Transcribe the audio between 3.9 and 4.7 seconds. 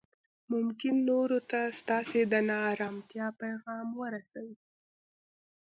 ورسوي